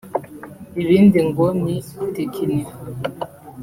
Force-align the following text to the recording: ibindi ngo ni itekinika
ibindi 0.81 1.19
ngo 1.27 1.45
ni 1.61 1.75
itekinika 2.05 2.75